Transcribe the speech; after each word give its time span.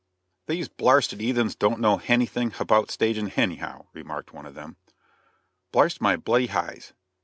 "These 0.47 0.67
blarsted 0.67 1.19
'eathens 1.21 1.53
don't 1.55 1.79
know 1.79 1.97
hanything 1.97 2.49
habout 2.53 2.89
staging, 2.89 3.27
hany 3.27 3.61
'ow," 3.61 3.85
remarked 3.93 4.33
one 4.33 4.47
of 4.47 4.55
them. 4.55 4.77
"Blarst 5.71 6.01
me 6.01 6.15
bloody 6.15 6.47
heyes! 6.47 6.93